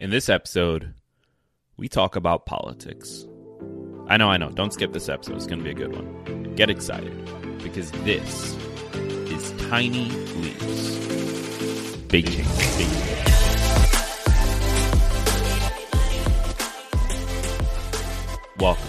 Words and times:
In 0.00 0.08
this 0.08 0.30
episode, 0.30 0.94
we 1.76 1.86
talk 1.86 2.16
about 2.16 2.46
politics. 2.46 3.26
I 4.08 4.16
know, 4.16 4.30
I 4.30 4.38
know. 4.38 4.48
Don't 4.48 4.72
skip 4.72 4.94
this 4.94 5.10
episode. 5.10 5.36
It's 5.36 5.46
going 5.46 5.58
to 5.58 5.64
be 5.64 5.72
a 5.72 5.74
good 5.74 5.94
one. 5.94 6.54
Get 6.54 6.70
excited 6.70 7.12
because 7.62 7.92
this 7.92 8.56
is 9.30 9.52
Tiny 9.68 10.08
Leaps. 10.08 10.96
Big 12.06 12.24
change. 12.24 12.48
Big 12.78 12.88
change. 12.88 13.28
Welcome 18.56 18.88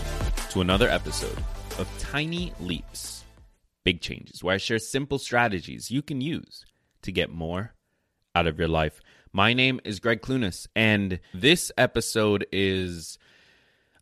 to 0.52 0.62
another 0.62 0.88
episode 0.88 1.44
of 1.78 1.90
Tiny 2.00 2.54
Leaps. 2.62 3.26
Big 3.84 4.00
changes, 4.00 4.42
where 4.42 4.56
I 4.56 4.60
share 4.60 4.80
simple 4.80 5.20
strategies 5.20 5.92
you 5.92 6.02
can 6.02 6.22
use 6.22 6.66
to 7.02 7.12
get 7.12 7.30
more 7.30 7.74
out 8.34 8.48
of 8.48 8.58
your 8.58 8.70
life. 8.70 9.02
My 9.34 9.54
name 9.54 9.80
is 9.86 10.02
Greg 10.02 10.22
Clunis, 10.22 10.68
and 10.76 11.22
this 11.34 11.72
episode 11.78 12.46
is 12.52 13.18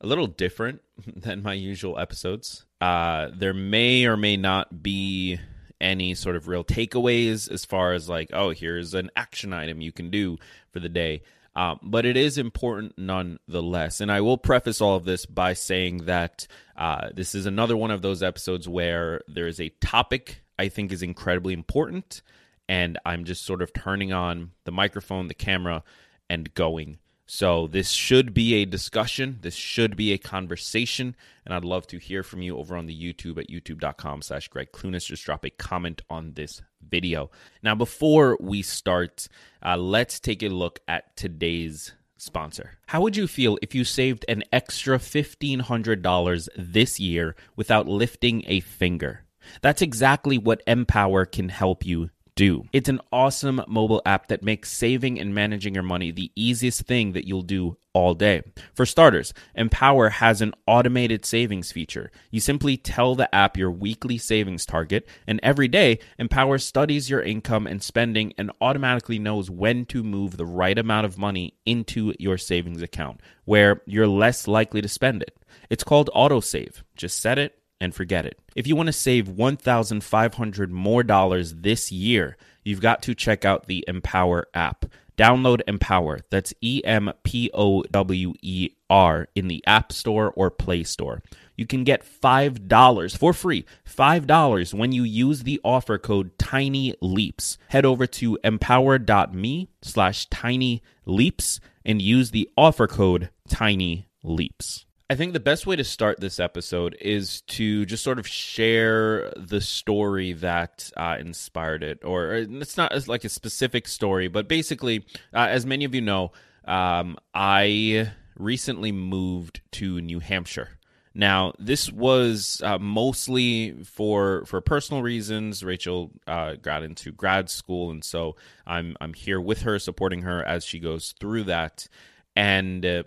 a 0.01 0.07
little 0.07 0.25
different 0.25 0.81
than 1.05 1.43
my 1.43 1.53
usual 1.53 1.99
episodes. 1.99 2.65
Uh, 2.81 3.27
there 3.35 3.53
may 3.53 4.05
or 4.05 4.17
may 4.17 4.37
not 4.37 4.81
be 4.81 5.39
any 5.79 6.15
sort 6.15 6.35
of 6.35 6.47
real 6.47 6.63
takeaways 6.63 7.49
as 7.51 7.63
far 7.63 7.93
as 7.93 8.09
like, 8.09 8.29
oh, 8.33 8.49
here's 8.49 8.95
an 8.95 9.11
action 9.15 9.53
item 9.53 9.81
you 9.81 9.91
can 9.91 10.09
do 10.09 10.37
for 10.71 10.79
the 10.79 10.89
day. 10.89 11.21
Um, 11.55 11.79
but 11.83 12.05
it 12.05 12.17
is 12.17 12.39
important 12.39 12.97
nonetheless. 12.97 14.01
And 14.01 14.11
I 14.11 14.21
will 14.21 14.37
preface 14.37 14.81
all 14.81 14.95
of 14.95 15.05
this 15.05 15.27
by 15.27 15.53
saying 15.53 16.05
that 16.05 16.47
uh, 16.75 17.09
this 17.13 17.35
is 17.35 17.45
another 17.45 17.77
one 17.77 17.91
of 17.91 18.01
those 18.01 18.23
episodes 18.23 18.67
where 18.67 19.21
there 19.27 19.47
is 19.47 19.61
a 19.61 19.69
topic 19.79 20.41
I 20.57 20.69
think 20.69 20.91
is 20.91 21.03
incredibly 21.03 21.53
important. 21.53 22.23
And 22.69 22.97
I'm 23.05 23.25
just 23.25 23.43
sort 23.43 23.61
of 23.61 23.73
turning 23.73 24.13
on 24.13 24.51
the 24.63 24.71
microphone, 24.71 25.27
the 25.27 25.33
camera, 25.33 25.83
and 26.29 26.53
going. 26.53 26.99
So 27.25 27.67
this 27.67 27.89
should 27.89 28.33
be 28.33 28.55
a 28.55 28.65
discussion. 28.65 29.39
This 29.41 29.53
should 29.53 29.95
be 29.95 30.13
a 30.13 30.17
conversation. 30.17 31.15
And 31.45 31.53
I'd 31.53 31.65
love 31.65 31.85
to 31.87 31.97
hear 31.97 32.23
from 32.23 32.41
you 32.41 32.57
over 32.57 32.77
on 32.77 32.85
the 32.85 32.95
YouTube 32.95 33.37
at 33.37 33.49
youtube.com 33.49 34.21
slash 34.21 34.47
Greg 34.47 34.71
Clunis. 34.71 35.05
Just 35.05 35.25
drop 35.25 35.45
a 35.45 35.49
comment 35.49 36.01
on 36.09 36.33
this 36.33 36.61
video. 36.87 37.29
Now, 37.61 37.75
before 37.75 38.37
we 38.39 38.61
start, 38.61 39.27
uh, 39.63 39.77
let's 39.77 40.19
take 40.19 40.41
a 40.41 40.49
look 40.49 40.79
at 40.87 41.15
today's 41.15 41.93
sponsor. 42.17 42.77
How 42.87 43.01
would 43.01 43.15
you 43.15 43.27
feel 43.27 43.57
if 43.61 43.75
you 43.75 43.83
saved 43.83 44.25
an 44.27 44.43
extra 44.51 44.97
$1,500 44.97 46.47
this 46.57 46.99
year 46.99 47.35
without 47.55 47.87
lifting 47.87 48.43
a 48.47 48.59
finger? 48.59 49.25
That's 49.61 49.81
exactly 49.81 50.37
what 50.37 50.63
Empower 50.67 51.25
can 51.25 51.49
help 51.49 51.85
you 51.85 52.09
do. 52.39 52.63
It's 52.71 52.87
an 52.87 53.01
awesome 53.11 53.61
mobile 53.67 54.01
app 54.05 54.29
that 54.29 54.43
makes 54.43 54.71
saving 54.71 55.19
and 55.19 55.35
managing 55.35 55.73
your 55.73 55.83
money 55.83 56.09
the 56.09 56.31
easiest 56.37 56.83
thing 56.83 57.11
that 57.11 57.27
you'll 57.27 57.41
do 57.41 57.75
all 57.91 58.13
day. 58.13 58.43
For 58.73 58.85
starters, 58.85 59.33
Empower 59.55 60.07
has 60.07 60.41
an 60.41 60.53
automated 60.65 61.25
savings 61.25 61.73
feature. 61.73 62.11
You 62.31 62.39
simply 62.39 62.77
tell 62.77 63.13
the 63.13 63.33
app 63.35 63.57
your 63.57 63.69
weekly 63.69 64.17
savings 64.17 64.65
target, 64.65 65.05
and 65.27 65.41
every 65.43 65.67
day, 65.67 65.99
Empower 66.17 66.59
studies 66.59 67.09
your 67.09 67.21
income 67.21 67.67
and 67.67 67.83
spending 67.83 68.31
and 68.37 68.53
automatically 68.61 69.19
knows 69.19 69.49
when 69.49 69.85
to 69.87 70.01
move 70.01 70.37
the 70.37 70.45
right 70.45 70.77
amount 70.79 71.05
of 71.05 71.17
money 71.17 71.55
into 71.65 72.13
your 72.19 72.37
savings 72.37 72.81
account, 72.81 73.19
where 73.43 73.81
you're 73.85 74.07
less 74.07 74.47
likely 74.47 74.81
to 74.81 74.87
spend 74.87 75.21
it. 75.21 75.35
It's 75.69 75.83
called 75.83 76.09
autosave. 76.15 76.83
Just 76.95 77.19
set 77.19 77.37
it 77.37 77.58
and 77.79 77.95
forget 77.95 78.25
it. 78.25 78.39
If 78.55 78.67
you 78.67 78.75
want 78.75 78.87
to 78.87 78.93
save 78.93 79.29
1500 79.29 80.71
more 80.71 81.03
dollars 81.03 81.55
this 81.55 81.91
year, 81.91 82.37
you've 82.63 82.81
got 82.81 83.01
to 83.03 83.15
check 83.15 83.45
out 83.45 83.67
the 83.67 83.83
Empower 83.87 84.47
app. 84.53 84.85
Download 85.17 85.59
Empower. 85.67 86.19
That's 86.29 86.53
E 86.61 86.81
M 86.85 87.11
P 87.23 87.51
O 87.53 87.83
W 87.83 88.33
E 88.41 88.69
R 88.89 89.27
in 89.35 89.49
the 89.49 89.61
App 89.67 89.91
Store 89.91 90.31
or 90.31 90.49
Play 90.49 90.83
Store. 90.83 91.21
You 91.57 91.65
can 91.65 91.83
get 91.83 92.05
$5 92.05 93.17
for 93.17 93.33
free, 93.33 93.65
$5 93.85 94.73
when 94.73 94.93
you 94.93 95.03
use 95.03 95.43
the 95.43 95.59
offer 95.61 95.97
code 95.97 96.37
Tiny 96.39 96.95
Leaps. 97.01 97.57
Head 97.67 97.85
over 97.85 98.07
to 98.07 98.39
empower.me 98.45 99.67
slash 99.81 100.25
tiny 100.27 100.81
leaps 101.05 101.59
and 101.83 102.01
use 102.01 102.31
the 102.31 102.49
offer 102.55 102.87
code 102.87 103.29
Tiny 103.49 104.07
Leaps. 104.23 104.85
I 105.11 105.15
think 105.15 105.33
the 105.33 105.39
best 105.39 105.65
way 105.65 105.75
to 105.75 105.83
start 105.83 106.19
this 106.19 106.39
episode 106.39 106.95
is 107.01 107.41
to 107.41 107.83
just 107.87 108.03
sort 108.03 108.19
of 108.19 108.27
share 108.27 109.33
the 109.35 109.59
story 109.59 110.33
that 110.33 110.91
uh, 110.95 111.17
inspired 111.19 111.81
it, 111.81 112.05
or 112.05 112.33
it's 112.33 112.77
not 112.77 113.07
like 113.07 113.23
a 113.23 113.29
specific 113.29 113.87
story, 113.87 114.27
but 114.27 114.47
basically, 114.47 115.03
uh, 115.33 115.47
as 115.49 115.65
many 115.65 115.83
of 115.83 115.95
you 115.95 116.01
know, 116.01 116.31
um, 116.65 117.17
I 117.33 118.11
recently 118.37 118.91
moved 118.91 119.61
to 119.71 119.99
New 119.99 120.19
Hampshire. 120.19 120.77
Now, 121.15 121.53
this 121.57 121.91
was 121.91 122.61
uh, 122.63 122.77
mostly 122.77 123.83
for 123.83 124.45
for 124.45 124.61
personal 124.61 125.01
reasons. 125.01 125.63
Rachel 125.63 126.11
uh, 126.27 126.53
got 126.61 126.83
into 126.83 127.11
grad 127.11 127.49
school, 127.49 127.89
and 127.89 128.03
so 128.03 128.35
I'm 128.67 128.95
I'm 129.01 129.15
here 129.15 129.41
with 129.41 129.63
her, 129.63 129.79
supporting 129.79 130.21
her 130.21 130.43
as 130.43 130.63
she 130.63 130.79
goes 130.79 131.15
through 131.19 131.45
that. 131.45 131.87
And 132.35 132.85
uh, 132.85 133.03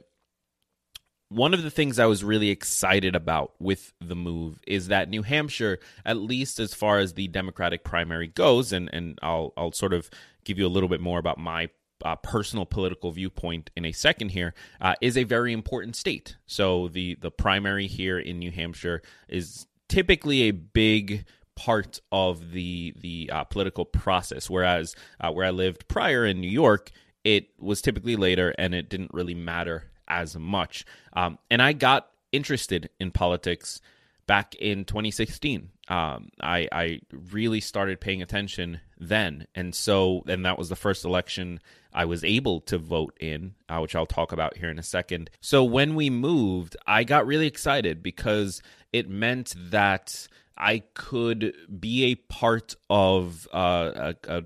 one 1.35 1.55
of 1.55 1.63
the 1.63 1.71
things 1.71 1.99
I 1.99 2.07
was 2.07 2.23
really 2.23 2.51
excited 2.51 3.17
about 3.17 3.53
with 3.59 3.93
the 4.01 4.15
move 4.15 4.61
is 4.67 4.89
that 4.89 5.09
New 5.09 5.23
Hampshire, 5.23 5.79
at 6.05 6.19
least 6.19 6.61
as 6.61 6.75
far 6.75 6.99
as 6.99 7.15
the 7.15 7.29
Democratic 7.29 7.85
primary 7.85 8.29
goes, 8.29 8.73
and, 8.73 8.91
and 8.93 9.19
I'll, 9.23 9.53
I'll 9.57 9.73
sort 9.73 9.95
of 9.95 10.11
give 10.45 10.59
you 10.59 10.67
a 10.67 10.69
little 10.69 10.89
bit 10.89 11.01
more 11.01 11.19
about 11.19 11.39
my 11.39 11.71
uh, 12.05 12.17
personal 12.17 12.67
political 12.67 13.13
viewpoint 13.13 13.71
in 13.77 13.85
a 13.85 13.93
second 13.93 14.31
here, 14.31 14.55
uh, 14.81 14.95
is 15.01 15.17
a 15.17 15.25
very 15.25 15.53
important 15.53 15.97
state. 15.97 16.37
So 16.47 16.89
the, 16.89 17.17
the 17.21 17.31
primary 17.31 17.87
here 17.87 18.19
in 18.19 18.39
New 18.39 18.51
Hampshire 18.51 19.03
is 19.29 19.67
typically 19.89 20.43
a 20.43 20.51
big 20.51 21.25
part 21.55 22.01
of 22.11 22.53
the 22.53 22.95
the 23.01 23.31
uh, 23.31 23.45
political 23.45 23.85
process. 23.85 24.49
Whereas 24.49 24.97
uh, 25.21 25.31
where 25.31 25.47
I 25.47 25.51
lived 25.51 25.87
prior 25.87 26.25
in 26.25 26.41
New 26.41 26.51
York, 26.51 26.91
it 27.25 27.51
was 27.59 27.83
typically 27.83 28.17
later, 28.17 28.55
and 28.59 28.75
it 28.75 28.89
didn't 28.89 29.13
really 29.13 29.35
matter 29.35 29.92
as 30.13 30.37
much. 30.37 30.85
Um, 31.15 31.39
and 31.51 31.63
I 31.63 31.73
got 31.73 32.09
interested 32.31 32.91
in 33.01 33.11
politics 33.11 33.81
back 34.27 34.55
in 34.57 34.85
2016. 34.85 35.71
Um, 35.89 36.29
I, 36.41 36.69
I 36.71 37.01
really 37.31 37.61
started 37.61 38.01
paying 38.01 38.23
attention 38.23 38.81
then. 38.99 39.47
And 39.55 39.75
so, 39.75 40.23
and 40.27 40.45
that 40.45 40.59
was 40.59 40.69
the 40.69 40.77
first 40.77 41.05
election 41.05 41.61
I 41.93 42.05
was 42.05 42.25
able 42.25 42.61
to 42.63 42.79
vote 42.79 43.17
in, 43.21 43.55
uh, 43.69 43.79
which 43.81 43.97
I'll 43.97 44.07
talk 44.07 44.33
about 44.33 44.57
here 44.57 44.71
in 44.71 44.79
a 44.79 44.83
second. 44.83 45.31
So 45.41 45.65
when 45.65 45.95
we 45.95 46.09
moved, 46.09 46.77
I 46.87 47.05
got 47.05 47.27
really 47.27 47.47
excited 47.47 48.03
because 48.03 48.63
it 48.93 49.09
meant 49.09 49.55
that 49.57 50.29
I 50.57 50.83
could 50.95 51.55
be 51.81 52.05
a 52.05 52.15
part 52.15 52.77
of 52.89 53.49
uh, 53.53 54.13
a, 54.29 54.37
a 54.39 54.43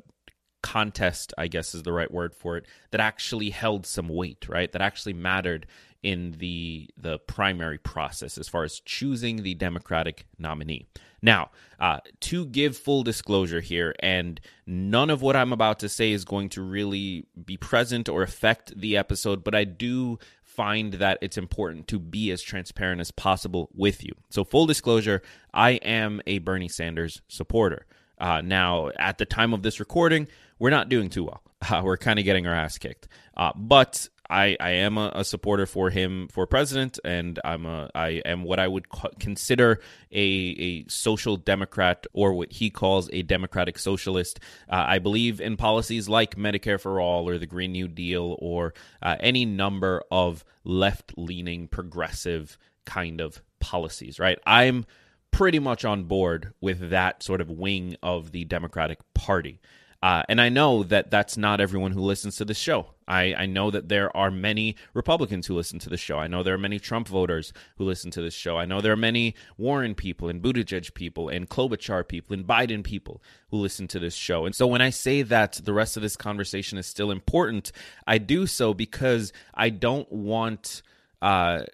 contest, 0.66 1.32
I 1.38 1.46
guess 1.46 1.76
is 1.76 1.84
the 1.84 1.92
right 1.92 2.10
word 2.10 2.34
for 2.34 2.56
it, 2.56 2.66
that 2.90 3.00
actually 3.00 3.50
held 3.50 3.86
some 3.86 4.08
weight, 4.08 4.48
right? 4.48 4.70
That 4.72 4.82
actually 4.82 5.12
mattered 5.12 5.66
in 6.02 6.32
the 6.38 6.90
the 6.96 7.18
primary 7.20 7.78
process 7.78 8.36
as 8.36 8.48
far 8.48 8.64
as 8.64 8.80
choosing 8.80 9.42
the 9.42 9.54
Democratic 9.54 10.26
nominee. 10.38 10.86
Now, 11.22 11.50
uh, 11.78 12.00
to 12.20 12.46
give 12.46 12.76
full 12.76 13.04
disclosure 13.04 13.60
here, 13.60 13.94
and 14.00 14.40
none 14.66 15.08
of 15.08 15.22
what 15.22 15.36
I'm 15.36 15.52
about 15.52 15.78
to 15.80 15.88
say 15.88 16.10
is 16.10 16.24
going 16.24 16.48
to 16.50 16.62
really 16.62 17.26
be 17.44 17.56
present 17.56 18.08
or 18.08 18.22
affect 18.22 18.78
the 18.78 18.96
episode, 18.96 19.44
but 19.44 19.54
I 19.54 19.62
do 19.64 20.18
find 20.42 20.94
that 20.94 21.18
it's 21.20 21.38
important 21.38 21.86
to 21.88 21.98
be 22.00 22.32
as 22.32 22.42
transparent 22.42 23.00
as 23.00 23.12
possible 23.12 23.68
with 23.72 24.02
you. 24.02 24.12
So, 24.30 24.42
full 24.42 24.66
disclosure, 24.66 25.22
I 25.54 25.72
am 25.72 26.20
a 26.26 26.38
Bernie 26.38 26.68
Sanders 26.68 27.22
supporter. 27.28 27.86
Uh, 28.18 28.40
now, 28.42 28.90
at 28.98 29.18
the 29.18 29.26
time 29.26 29.52
of 29.52 29.62
this 29.62 29.80
recording, 29.80 30.28
we're 30.58 30.70
not 30.70 30.88
doing 30.88 31.10
too 31.10 31.24
well. 31.24 31.42
Uh, 31.68 31.80
we're 31.82 31.96
kind 31.96 32.18
of 32.18 32.24
getting 32.24 32.46
our 32.46 32.54
ass 32.54 32.76
kicked. 32.76 33.08
Uh, 33.34 33.50
but 33.56 34.08
I, 34.28 34.56
I 34.60 34.70
am 34.70 34.98
a, 34.98 35.12
a, 35.14 35.24
supporter 35.24 35.66
for 35.66 35.90
him 35.90 36.28
for 36.28 36.46
president, 36.46 36.98
and 37.04 37.38
I'm 37.44 37.66
a 37.66 37.90
I 37.94 38.22
am 38.24 38.44
what 38.44 38.58
I 38.58 38.68
would 38.68 38.86
consider 39.18 39.80
a 40.10 40.18
a 40.18 40.84
social 40.88 41.36
democrat 41.36 42.06
or 42.12 42.34
what 42.34 42.52
he 42.52 42.70
calls 42.70 43.08
a 43.12 43.22
democratic 43.22 43.78
socialist. 43.78 44.40
Uh, 44.68 44.84
I 44.86 44.98
believe 44.98 45.40
in 45.40 45.56
policies 45.56 46.08
like 46.08 46.36
Medicare 46.36 46.80
for 46.80 47.00
all 47.00 47.28
or 47.28 47.38
the 47.38 47.46
Green 47.46 47.72
New 47.72 47.88
Deal 47.88 48.36
or 48.38 48.74
uh, 49.02 49.16
any 49.20 49.44
number 49.44 50.02
of 50.10 50.44
left 50.64 51.12
leaning 51.16 51.68
progressive 51.68 52.58
kind 52.84 53.20
of 53.20 53.42
policies. 53.60 54.18
Right, 54.18 54.38
I'm 54.46 54.86
pretty 55.30 55.58
much 55.58 55.84
on 55.84 56.04
board 56.04 56.52
with 56.60 56.90
that 56.90 57.22
sort 57.22 57.40
of 57.40 57.50
wing 57.50 57.96
of 58.02 58.32
the 58.32 58.44
Democratic 58.44 58.98
Party. 59.14 59.60
Uh, 60.02 60.22
and 60.28 60.40
I 60.40 60.50
know 60.50 60.82
that 60.84 61.10
that's 61.10 61.36
not 61.36 61.60
everyone 61.60 61.92
who 61.92 62.00
listens 62.00 62.36
to 62.36 62.44
this 62.44 62.58
show. 62.58 62.94
I, 63.08 63.34
I 63.34 63.46
know 63.46 63.70
that 63.70 63.88
there 63.88 64.14
are 64.16 64.30
many 64.30 64.76
Republicans 64.94 65.46
who 65.46 65.54
listen 65.54 65.78
to 65.80 65.88
the 65.88 65.96
show. 65.96 66.18
I 66.18 66.26
know 66.26 66.42
there 66.42 66.54
are 66.54 66.58
many 66.58 66.78
Trump 66.78 67.08
voters 67.08 67.52
who 67.76 67.84
listen 67.84 68.10
to 68.12 68.22
this 68.22 68.34
show. 68.34 68.58
I 68.58 68.66
know 68.66 68.80
there 68.80 68.92
are 68.92 68.96
many 68.96 69.34
Warren 69.56 69.94
people 69.94 70.28
and 70.28 70.42
Buttigieg 70.42 70.92
people 70.94 71.28
and 71.28 71.48
Klobuchar 71.48 72.06
people 72.06 72.34
and 72.34 72.46
Biden 72.46 72.84
people 72.84 73.22
who 73.50 73.56
listen 73.56 73.88
to 73.88 73.98
this 73.98 74.14
show. 74.14 74.44
And 74.44 74.54
so 74.54 74.66
when 74.66 74.82
I 74.82 74.90
say 74.90 75.22
that 75.22 75.60
the 75.64 75.72
rest 75.72 75.96
of 75.96 76.02
this 76.02 76.16
conversation 76.16 76.78
is 76.78 76.86
still 76.86 77.10
important, 77.10 77.72
I 78.06 78.18
do 78.18 78.46
so 78.46 78.74
because 78.74 79.32
I 79.54 79.70
don't 79.70 80.10
want. 80.12 80.82
Uh, 81.22 81.64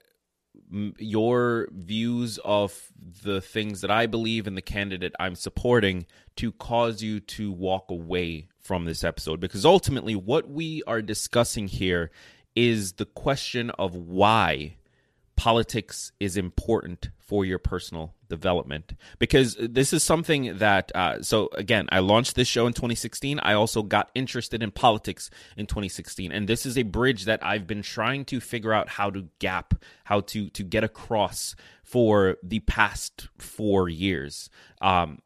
your 0.99 1.69
views 1.71 2.39
of 2.45 2.91
the 3.23 3.41
things 3.41 3.83
that 3.83 3.91
I 3.91 4.07
believe 4.07 4.47
in 4.47 4.55
the 4.55 4.63
candidate 4.63 5.13
I'm 5.21 5.35
supporting 5.35 6.07
to 6.37 6.53
cause 6.53 7.03
you 7.03 7.21
to 7.21 7.53
walk 7.53 7.91
away 7.91 8.49
from 8.59 8.85
this 8.85 9.05
episode. 9.05 9.41
Because 9.41 9.67
ultimately, 9.67 10.15
what 10.15 10.49
we 10.49 10.83
are 10.87 11.03
discussing 11.03 11.69
here 11.69 12.11
is 12.57 12.95
the 12.95 13.05
question 13.05 13.71
of 13.71 13.95
why 13.95 14.77
politics 15.37 16.13
is 16.21 16.37
important 16.37 17.11
for 17.19 17.45
your 17.45 17.59
personal 17.59 18.15
development. 18.33 18.95
Because 19.19 19.57
this 19.61 19.93
is 19.93 20.03
something 20.03 20.59
that 20.59 20.91
uh, 20.95 21.23
so 21.23 21.51
again 21.55 21.87
i 21.91 21.99
launched 21.99 22.35
this 22.35 22.49
show 22.49 22.67
in 22.67 22.73
2016 22.73 23.39
i 23.41 23.53
also 23.53 23.83
got 23.83 24.11
interested 24.15 24.63
in 24.63 24.71
politics 24.71 25.31
in 25.57 25.67
2016 25.67 26.33
and 26.33 26.49
this 26.49 26.65
is 26.65 26.79
a 26.79 26.83
bridge 26.83 27.27
that 27.27 27.45
i've 27.45 27.67
been 27.67 27.83
trying 27.83 28.25
to 28.25 28.41
figure 28.41 28.73
out 28.73 28.89
how 28.89 29.11
to 29.11 29.29
gap 29.39 29.75
how 30.05 30.21
to 30.21 30.49
to 30.51 30.63
get 30.63 30.83
across 30.83 31.55
for 31.93 32.39
the 32.43 32.61
past 32.61 33.29
four 33.37 33.87
years. 33.87 34.49
Um, 34.81 35.19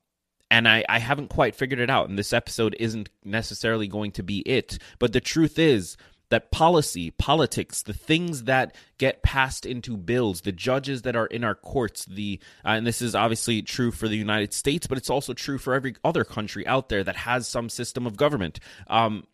and 0.50 0.68
I, 0.68 0.84
I 0.88 0.98
haven't 0.98 1.28
quite 1.28 1.54
figured 1.54 1.78
it 1.78 1.90
out. 1.90 2.08
And 2.08 2.18
this 2.18 2.32
episode 2.32 2.74
isn't 2.80 3.08
necessarily 3.24 3.86
going 3.86 4.10
to 4.12 4.24
be 4.24 4.40
it. 4.40 4.78
But 4.98 5.12
the 5.12 5.20
truth 5.20 5.60
is 5.60 5.96
that 6.28 6.50
policy, 6.50 7.10
politics, 7.10 7.82
the 7.82 7.92
things 7.92 8.44
that 8.44 8.74
get 8.98 9.22
passed 9.22 9.64
into 9.64 9.96
bills, 9.96 10.40
the 10.40 10.52
judges 10.52 11.02
that 11.02 11.16
are 11.16 11.26
in 11.26 11.44
our 11.44 11.54
courts, 11.54 12.04
the 12.06 12.40
uh, 12.64 12.70
and 12.70 12.86
this 12.86 13.00
is 13.00 13.14
obviously 13.14 13.62
true 13.62 13.90
for 13.90 14.08
the 14.08 14.16
United 14.16 14.52
States, 14.52 14.86
but 14.86 14.98
it's 14.98 15.10
also 15.10 15.32
true 15.32 15.58
for 15.58 15.74
every 15.74 15.94
other 16.04 16.24
country 16.24 16.66
out 16.66 16.88
there 16.88 17.04
that 17.04 17.16
has 17.16 17.46
some 17.48 17.68
system 17.68 18.06
of 18.06 18.16
government. 18.16 18.58
Um, 18.88 19.26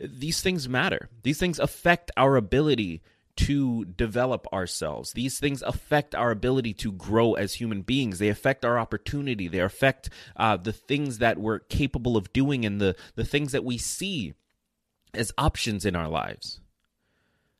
these 0.00 0.40
things 0.40 0.68
matter. 0.68 1.08
These 1.22 1.38
things 1.38 1.58
affect 1.58 2.10
our 2.16 2.36
ability 2.36 3.02
to 3.34 3.84
develop 3.84 4.46
ourselves. 4.52 5.12
These 5.12 5.38
things 5.38 5.62
affect 5.62 6.14
our 6.14 6.30
ability 6.30 6.74
to 6.74 6.92
grow 6.92 7.32
as 7.34 7.54
human 7.54 7.82
beings. 7.82 8.18
They 8.18 8.28
affect 8.28 8.64
our 8.64 8.78
opportunity. 8.78 9.48
They 9.48 9.60
affect 9.60 10.10
uh, 10.36 10.58
the 10.58 10.72
things 10.72 11.18
that 11.18 11.38
we're 11.38 11.60
capable 11.60 12.16
of 12.16 12.32
doing 12.32 12.64
and 12.64 12.80
the 12.80 12.94
the 13.14 13.24
things 13.24 13.52
that 13.52 13.64
we 13.64 13.78
see 13.78 14.34
as 15.14 15.32
options 15.38 15.84
in 15.84 15.96
our 15.96 16.08
lives. 16.08 16.60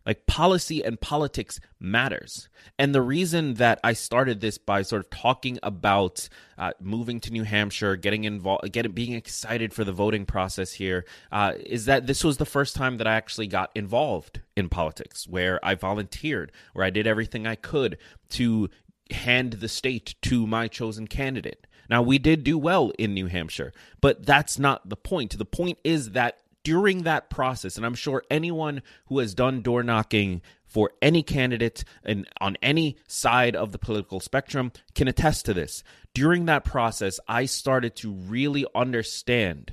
Like 0.04 0.26
policy 0.26 0.82
and 0.84 1.00
politics 1.00 1.60
matters. 1.78 2.48
And 2.76 2.92
the 2.92 3.02
reason 3.02 3.54
that 3.54 3.78
I 3.84 3.92
started 3.92 4.40
this 4.40 4.58
by 4.58 4.82
sort 4.82 5.04
of 5.04 5.10
talking 5.10 5.60
about 5.62 6.28
uh, 6.58 6.72
moving 6.80 7.20
to 7.20 7.30
New 7.30 7.44
Hampshire, 7.44 7.94
getting 7.94 8.24
involved, 8.24 8.72
getting 8.72 8.92
being 8.92 9.12
excited 9.12 9.72
for 9.72 9.84
the 9.84 9.92
voting 9.92 10.26
process 10.26 10.72
here, 10.72 11.04
uh, 11.30 11.52
is 11.64 11.84
that 11.84 12.08
this 12.08 12.24
was 12.24 12.38
the 12.38 12.44
first 12.44 12.74
time 12.74 12.98
that 12.98 13.06
I 13.06 13.14
actually 13.14 13.46
got 13.46 13.70
involved 13.76 14.40
in 14.56 14.68
politics, 14.68 15.28
where 15.28 15.64
I 15.64 15.76
volunteered, 15.76 16.50
where 16.72 16.84
I 16.84 16.90
did 16.90 17.06
everything 17.06 17.46
I 17.46 17.54
could 17.54 17.96
to 18.30 18.70
hand 19.12 19.54
the 19.54 19.68
state 19.68 20.16
to 20.22 20.48
my 20.48 20.66
chosen 20.66 21.06
candidate. 21.06 21.66
Now, 21.88 22.02
we 22.02 22.18
did 22.18 22.42
do 22.42 22.56
well 22.58 22.90
in 22.98 23.14
New 23.14 23.26
Hampshire, 23.26 23.72
but 24.00 24.24
that's 24.24 24.58
not 24.58 24.88
the 24.88 24.96
point. 24.96 25.36
The 25.36 25.44
point 25.44 25.78
is 25.84 26.10
that 26.10 26.38
during 26.64 27.02
that 27.02 27.30
process, 27.30 27.76
and 27.76 27.84
I'm 27.84 27.94
sure 27.94 28.22
anyone 28.30 28.82
who 29.06 29.18
has 29.18 29.34
done 29.34 29.62
door 29.62 29.82
knocking 29.82 30.42
for 30.64 30.92
any 31.02 31.22
candidate 31.22 31.84
and 32.04 32.26
on 32.40 32.56
any 32.62 32.96
side 33.06 33.54
of 33.54 33.72
the 33.72 33.78
political 33.78 34.20
spectrum 34.20 34.72
can 34.94 35.08
attest 35.08 35.44
to 35.46 35.54
this. 35.54 35.82
During 36.14 36.46
that 36.46 36.64
process, 36.64 37.20
I 37.28 37.46
started 37.46 37.96
to 37.96 38.12
really 38.12 38.64
understand 38.74 39.72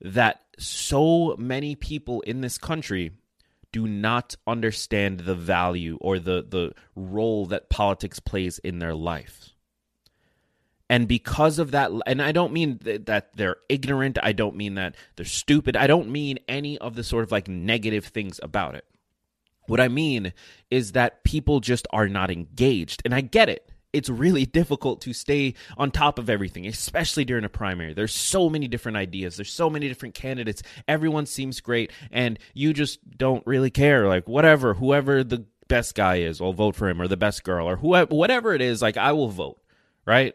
that 0.00 0.40
so 0.58 1.36
many 1.38 1.74
people 1.74 2.20
in 2.22 2.40
this 2.40 2.58
country 2.58 3.12
do 3.70 3.86
not 3.86 4.36
understand 4.46 5.20
the 5.20 5.34
value 5.34 5.96
or 6.00 6.18
the 6.18 6.44
the 6.46 6.72
role 6.94 7.46
that 7.46 7.70
politics 7.70 8.20
plays 8.20 8.58
in 8.58 8.78
their 8.78 8.94
life 8.94 9.51
and 10.92 11.08
because 11.08 11.58
of 11.58 11.70
that 11.70 11.90
and 12.06 12.20
i 12.20 12.30
don't 12.32 12.52
mean 12.52 12.78
that 12.82 13.34
they're 13.34 13.56
ignorant 13.70 14.18
i 14.22 14.30
don't 14.30 14.54
mean 14.54 14.74
that 14.74 14.94
they're 15.16 15.24
stupid 15.24 15.74
i 15.74 15.86
don't 15.86 16.10
mean 16.10 16.38
any 16.48 16.76
of 16.78 16.94
the 16.94 17.02
sort 17.02 17.24
of 17.24 17.32
like 17.32 17.48
negative 17.48 18.04
things 18.04 18.38
about 18.42 18.74
it 18.74 18.84
what 19.68 19.80
i 19.80 19.88
mean 19.88 20.34
is 20.70 20.92
that 20.92 21.24
people 21.24 21.60
just 21.60 21.88
are 21.92 22.08
not 22.08 22.30
engaged 22.30 23.00
and 23.06 23.14
i 23.14 23.22
get 23.22 23.48
it 23.48 23.72
it's 23.94 24.10
really 24.10 24.44
difficult 24.60 25.00
to 25.02 25.12
stay 25.12 25.54
on 25.76 25.90
top 25.90 26.18
of 26.18 26.30
everything, 26.30 26.66
especially 26.66 27.26
during 27.26 27.44
a 27.44 27.48
primary. 27.50 27.92
There's 27.92 28.14
so 28.14 28.48
many 28.48 28.66
different 28.66 28.96
ideas, 28.96 29.36
there's 29.36 29.52
so 29.52 29.68
many 29.68 29.86
different 29.86 30.14
candidates. 30.14 30.62
Everyone 30.88 31.26
seems 31.26 31.60
great, 31.60 31.92
and 32.10 32.38
you 32.54 32.72
just 32.72 33.00
don't 33.18 33.46
really 33.46 33.70
care. 33.70 34.08
Like, 34.08 34.26
whatever, 34.26 34.72
whoever 34.72 35.22
the 35.22 35.44
best 35.68 35.94
guy 35.94 36.20
is, 36.20 36.40
I'll 36.40 36.54
vote 36.54 36.74
for 36.74 36.88
him, 36.88 37.02
or 37.02 37.06
the 37.06 37.18
best 37.18 37.44
girl, 37.44 37.68
or 37.68 37.76
whoever, 37.76 38.14
whatever 38.14 38.54
it 38.54 38.62
is, 38.62 38.80
like, 38.80 38.96
I 38.96 39.12
will 39.12 39.28
vote, 39.28 39.60
right? 40.06 40.34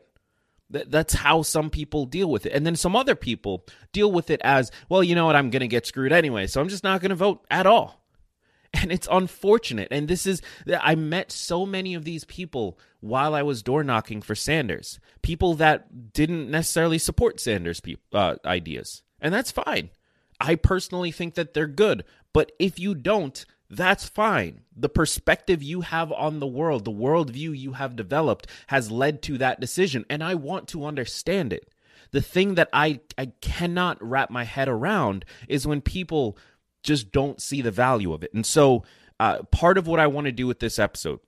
That's 0.69 1.13
how 1.13 1.41
some 1.41 1.69
people 1.69 2.05
deal 2.05 2.29
with 2.29 2.45
it. 2.45 2.53
And 2.53 2.65
then 2.65 2.75
some 2.75 2.95
other 2.95 3.15
people 3.15 3.65
deal 3.93 4.11
with 4.11 4.29
it 4.29 4.41
as, 4.43 4.71
well, 4.89 5.03
you 5.03 5.15
know 5.15 5.25
what, 5.25 5.35
I'm 5.35 5.49
going 5.49 5.61
to 5.61 5.67
get 5.67 5.85
screwed 5.85 6.11
anyway, 6.11 6.47
so 6.47 6.59
I'm 6.59 6.69
just 6.69 6.83
not 6.83 7.01
going 7.01 7.09
to 7.09 7.15
vote 7.15 7.45
at 7.49 7.65
all. 7.65 8.03
And 8.73 8.91
it's 8.91 9.07
unfortunate. 9.09 9.87
And 9.91 10.07
this 10.07 10.25
is, 10.27 10.41
I 10.67 10.95
met 10.95 11.31
so 11.31 11.65
many 11.65 11.95
of 11.95 12.03
these 12.03 12.25
people 12.25 12.77
while 12.99 13.33
I 13.33 13.41
was 13.41 13.63
door 13.63 13.83
knocking 13.83 14.21
for 14.21 14.35
Sanders. 14.35 14.99
People 15.21 15.53
that 15.55 16.13
didn't 16.13 16.51
necessarily 16.51 16.97
support 16.97 17.39
Sanders' 17.39 17.81
uh, 18.13 18.35
ideas. 18.45 19.03
And 19.21 19.33
that's 19.33 19.51
fine. 19.51 19.89
I 20.39 20.55
personally 20.55 21.11
think 21.11 21.35
that 21.35 21.53
they're 21.53 21.65
good. 21.65 22.03
But 22.33 22.51
if 22.59 22.77
you 22.77 22.93
don't, 22.93 23.45
that's 23.69 24.07
fine. 24.07 24.61
The 24.75 24.89
perspective 24.89 25.61
you 25.61 25.81
have 25.81 26.11
on 26.11 26.39
the 26.39 26.47
world, 26.47 26.85
the 26.85 26.91
worldview 26.91 27.57
you 27.57 27.73
have 27.73 27.95
developed, 27.95 28.47
has 28.67 28.91
led 28.91 29.21
to 29.23 29.37
that 29.39 29.59
decision. 29.59 30.05
And 30.09 30.23
I 30.23 30.35
want 30.35 30.67
to 30.69 30.85
understand 30.85 31.51
it. 31.51 31.69
The 32.11 32.21
thing 32.21 32.55
that 32.55 32.69
I, 32.71 33.01
I 33.17 33.33
cannot 33.41 34.01
wrap 34.01 34.29
my 34.29 34.45
head 34.45 34.69
around 34.69 35.25
is 35.49 35.67
when 35.67 35.81
people 35.81 36.37
just 36.83 37.11
don't 37.11 37.41
see 37.41 37.61
the 37.61 37.71
value 37.71 38.13
of 38.13 38.23
it. 38.23 38.33
And 38.33 38.45
so, 38.45 38.83
uh, 39.19 39.43
part 39.51 39.77
of 39.77 39.87
what 39.87 39.99
I 39.99 40.07
want 40.07 40.25
to 40.25 40.31
do 40.31 40.47
with 40.47 40.59
this 40.59 40.79
episode 40.79 41.19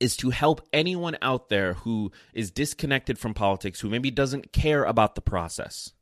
is 0.00 0.16
to 0.16 0.30
help 0.30 0.66
anyone 0.72 1.16
out 1.22 1.50
there 1.50 1.74
who 1.74 2.10
is 2.32 2.50
disconnected 2.50 3.18
from 3.18 3.34
politics, 3.34 3.80
who 3.80 3.90
maybe 3.90 4.10
doesn't 4.10 4.52
care 4.52 4.82
about 4.82 5.14
the 5.14 5.20
process 5.20 5.92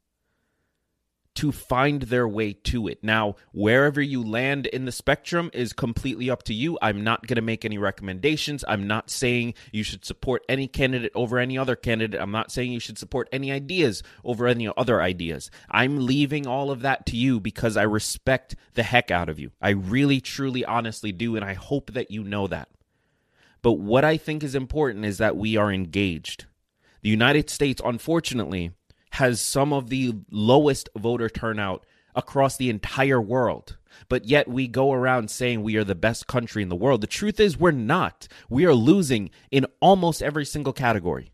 to 1.37 1.53
find 1.53 2.03
their 2.03 2.27
way 2.27 2.53
to 2.53 2.89
it. 2.89 2.99
Now, 3.03 3.37
wherever 3.53 4.03
you 4.03 4.23
land 4.23 4.67
in 4.67 4.85
the 4.85 4.93
spectrum 4.93 5.51
is 5.53 5.73
completely 5.73 6.29
up 6.29 6.43
to 6.45 6.55
you. 6.55 6.79
I'm 6.83 7.05
not 7.05 7.27
going 7.27 7.37
to 7.37 7.43
make 7.43 7.65
any 7.65 7.79
recommendations. 7.79 8.65
I'm 8.67 8.87
not 8.87 9.11
saying 9.11 9.55
you 9.73 9.83
should 9.83 10.05
support 10.05 10.45
any 10.49 10.67
candidate 10.67 11.13
over 11.15 11.39
any 11.39 11.57
other 11.57 11.77
candidate. 11.77 12.21
I'm 12.21 12.33
not 12.33 12.51
saying 12.51 12.73
you 12.73 12.81
should 12.81 12.99
support 12.99 13.29
any 13.33 13.53
ideas 13.53 14.03
over 14.25 14.47
any 14.49 14.69
other 14.77 15.01
ideas. 15.01 15.51
I'm 15.71 16.05
leaving 16.05 16.47
all 16.47 16.71
of 16.71 16.83
that 16.83 17.07
to 17.07 17.17
you 17.17 17.39
because 17.39 17.77
I 17.77 17.83
respect 17.83 18.57
the 18.75 18.83
heck 18.83 19.11
out 19.11 19.29
of 19.29 19.39
you. 19.39 19.53
I 19.63 19.71
really, 19.71 20.21
truly, 20.21 20.65
honestly 20.65 21.13
do. 21.13 21.37
And 21.37 21.45
I 21.45 21.55
hope 21.55 21.93
that 21.93 22.11
you 22.11 22.25
know 22.25 22.49
that. 22.49 22.69
But 23.63 23.75
what 23.75 24.05
I 24.05 24.17
think 24.17 24.43
is 24.43 24.55
important 24.55 25.05
is 25.05 25.19
that 25.19 25.37
we 25.37 25.57
are 25.57 25.71
engaged. 25.71 26.47
The 27.03 27.11
United 27.11 27.51
States, 27.51 27.81
unfortunately, 27.85 28.73
has 29.11 29.41
some 29.41 29.73
of 29.73 29.89
the 29.89 30.15
lowest 30.31 30.89
voter 30.97 31.29
turnout 31.29 31.85
across 32.15 32.57
the 32.57 32.71
entire 32.71 33.21
world. 33.21 33.77
But 34.09 34.25
yet 34.25 34.49
we 34.49 34.69
go 34.69 34.93
around 34.93 35.31
saying 35.31 35.63
we 35.63 35.77
are 35.77 35.85
the 35.85 35.95
best 35.95 36.27
country 36.27 36.63
in 36.63 36.69
the 36.69 36.77
world. 36.77 37.01
The 37.01 37.07
truth 37.07 37.41
is, 37.41 37.59
we're 37.59 37.71
not. 37.71 38.29
We 38.49 38.65
are 38.65 38.75
losing 38.75 39.31
in 39.51 39.67
almost 39.81 40.23
every 40.23 40.45
single 40.45 40.73
category. 40.73 41.33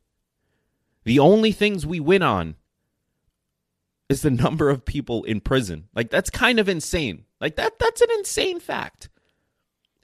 The 1.04 1.18
only 1.18 1.52
things 1.52 1.86
we 1.86 2.00
win 2.00 2.22
on 2.22 2.56
is 4.08 4.22
the 4.22 4.30
number 4.44 4.70
of 4.70 4.84
people 4.84 5.24
in 5.24 5.40
prison. 5.40 5.88
Like 5.94 6.10
that's 6.10 6.30
kind 6.30 6.58
of 6.58 6.68
insane. 6.68 7.24
Like 7.40 7.56
that 7.56 7.78
that's 7.78 8.00
an 8.00 8.08
insane 8.18 8.60
fact. 8.60 9.08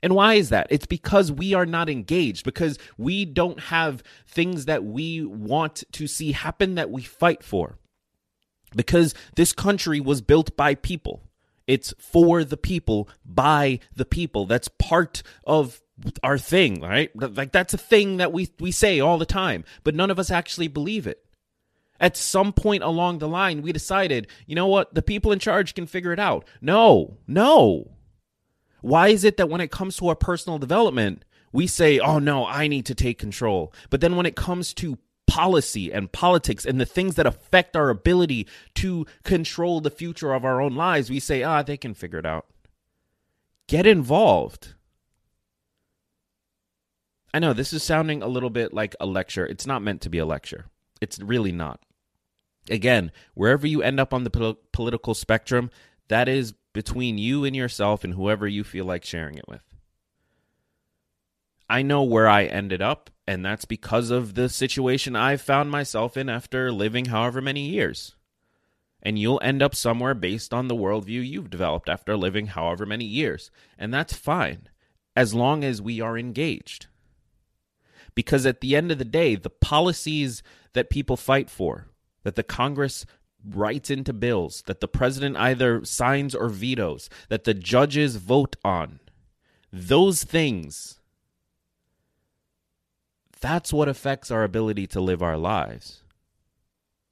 And 0.03 0.15
why 0.15 0.35
is 0.35 0.49
that? 0.49 0.67
It's 0.71 0.87
because 0.87 1.31
we 1.31 1.55
are 1.55 1.67
not 1.67 1.89
engaged, 1.89 2.45
because 2.45 2.79
we 2.99 3.25
don't 3.25 3.61
have 3.61 4.03
things 4.27 4.65
that 4.65 4.85
we 4.85 5.25
want 5.25 5.85
to 5.93 6.07
see 6.07 6.33
happen 6.33 6.75
that 6.75 6.91
we 6.91 7.03
fight 7.03 7.43
for. 7.45 7.79
Because 8.75 9.15
this 9.37 9.53
country 9.53 10.01
was 10.01 10.21
built 10.21 10.57
by 10.57 10.75
people. 10.75 11.23
It's 11.67 11.95
for 11.99 12.43
the 12.43 12.57
people, 12.57 13.09
by 13.25 13.79
the 13.95 14.05
people. 14.05 14.47
That's 14.47 14.69
part 14.69 15.23
of 15.45 15.81
our 16.23 16.39
thing, 16.39 16.81
right? 16.81 17.11
Like 17.15 17.53
that's 17.53 17.75
a 17.75 17.79
thing 17.79 18.17
that 18.17 18.33
we 18.33 18.51
we 18.59 18.73
say 18.73 18.99
all 18.99 19.19
the 19.19 19.27
time, 19.27 19.65
but 19.85 19.95
none 19.95 20.11
of 20.11 20.19
us 20.19 20.31
actually 20.31 20.69
believe 20.69 21.07
it. 21.07 21.25
At 22.01 22.17
some 22.17 22.53
point 22.53 22.83
along 22.83 23.19
the 23.19 23.29
line, 23.29 23.63
we 23.63 23.73
decided, 23.73 24.27
you 24.47 24.57
know 24.57 24.67
what, 24.67 24.93
the 24.93 25.03
people 25.03 25.31
in 25.31 25.39
charge 25.39 25.75
can 25.75 25.87
figure 25.87 26.13
it 26.13 26.19
out. 26.19 26.49
No, 26.61 27.19
no. 27.29 27.93
Why 28.83 29.09
is 29.09 29.25
it 29.25 29.39
that 29.39 29.49
when 29.49 29.61
it 29.61 29.71
comes 29.71 29.97
to 29.97 30.09
our 30.09 30.15
personal 30.15 30.59
development, 30.59 31.25
we 31.53 31.67
say, 31.67 31.99
oh 31.99 32.19
no, 32.19 32.47
I 32.47 32.67
need 32.69 32.87
to 32.87 32.95
take 32.95 33.19
control. 33.19 33.73
But 33.91 34.01
then 34.01 34.17
when 34.17 34.27
it 34.27 34.37
comes 34.37 34.75
to 34.75 34.99
policy 35.27 35.93
and 35.93 36.13
politics 36.13 36.67
and 36.67 36.81
the 36.81 36.87
things 36.87 37.15
that 37.15 37.27
affect 37.27 37.77
our 37.77 37.89
ability 37.89 38.47
to 38.75 39.07
control 39.25 39.81
the 39.81 39.91
future 39.91 40.35
of 40.35 40.45
our 40.45 40.61
own 40.61 40.75
lives, 40.75 41.09
we 41.09 41.21
say, 41.21 41.43
ah, 41.43 41.63
they 41.63 41.77
can 41.77 41.95
figure 41.95 42.19
it 42.19 42.27
out. 42.27 42.47
Get 43.69 43.87
involved. 43.87 44.75
I 47.33 47.39
know 47.39 47.53
this 47.53 47.73
is 47.73 47.83
sounding 47.83 48.23
a 48.23 48.29
little 48.29 48.51
bit 48.51 48.75
like 48.75 48.95
a 49.01 49.07
lecture. 49.07 49.47
It's 49.47 49.67
not 49.67 49.83
meant 49.83 50.03
to 50.03 50.11
be 50.11 50.19
a 50.19 50.27
lecture. 50.27 50.67
It's 51.01 51.19
really 51.19 51.53
not. 51.53 51.81
Again, 52.69 53.11
wherever 53.35 53.67
you 53.67 53.83
end 53.83 53.99
up 53.99 54.13
on 54.13 54.25
the 54.25 54.31
pol- 54.31 54.59
political 54.73 55.15
spectrum, 55.15 55.71
that 56.09 56.29
is 56.29 56.53
between 56.73 57.19
you 57.19 57.45
and 57.45 57.55
yourself 57.55 58.05
and 58.05 58.15
whoever 58.15 58.47
you 58.47 58.65
feel 58.65 58.85
like 58.85 59.05
sharing 59.05 59.37
it 59.37 59.49
with. 59.49 59.63
I 61.69 61.83
know 61.83 62.03
where 62.03 62.29
I 62.29 62.45
ended 62.45 62.83
up, 62.83 63.11
and 63.27 63.45
that's 63.45 63.65
because 63.65 64.11
of 64.11 64.35
the 64.35 64.49
situation 64.49 65.17
I 65.17 65.37
found 65.37 65.71
myself 65.71 66.17
in 66.17 66.29
after 66.29 66.71
living 66.71 67.07
however 67.07 67.41
many 67.41 67.69
years. 67.69 68.15
And 69.03 69.19
you'll 69.19 69.41
end 69.43 69.63
up 69.63 69.75
somewhere 69.75 70.15
based 70.15 70.53
on 70.53 70.69
the 70.69 70.77
worldview 70.77 71.27
you've 71.27 71.51
developed 71.51 71.89
after 71.89 72.17
living 72.17 72.49
however 72.49 72.85
many 72.87 73.05
years. 73.05 73.51
And 73.79 73.93
that's 73.93 74.13
fine, 74.13 74.69
as 75.17 75.35
long 75.35 75.65
as 75.65 75.83
we 75.83 76.01
are 76.01 76.19
engaged. 76.19 76.87
Because 78.15 78.45
at 78.45 78.61
the 78.61 78.77
end 78.77 78.93
of 78.93 78.99
the 78.99 79.05
day, 79.05 79.35
the 79.35 79.51
policies 79.51 80.43
that 80.75 80.91
people 80.91 81.17
fight 81.17 81.49
for, 81.49 81.89
that 82.23 82.37
the 82.37 82.43
Congress 82.43 83.07
writes 83.49 83.91
into 83.91 84.13
bills, 84.13 84.63
that 84.67 84.81
the 84.81 84.89
president 84.89 85.37
either 85.37 85.85
signs 85.85 86.35
or 86.35 86.49
vetoes, 86.49 87.09
that 87.29 87.45
the 87.45 87.55
judges 87.55 88.17
vote 88.17 88.57
on, 88.65 89.01
those 89.73 90.25
things, 90.25 91.01
that's 93.41 93.73
what 93.73 93.89
affects 93.89 94.31
our 94.31 94.45
ability 94.45 94.87
to 94.89 95.01
live 95.01 95.23
our 95.23 95.37
lives. 95.37 96.03